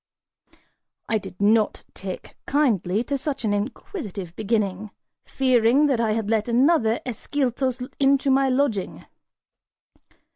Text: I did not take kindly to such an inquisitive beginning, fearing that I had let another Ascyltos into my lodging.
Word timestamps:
I 1.07 1.19
did 1.19 1.39
not 1.39 1.83
take 1.93 2.33
kindly 2.47 3.03
to 3.03 3.19
such 3.19 3.45
an 3.45 3.53
inquisitive 3.53 4.35
beginning, 4.35 4.89
fearing 5.25 5.85
that 5.85 5.99
I 6.01 6.13
had 6.13 6.27
let 6.27 6.47
another 6.47 6.99
Ascyltos 7.05 7.87
into 7.99 8.31
my 8.31 8.49
lodging. 8.49 9.05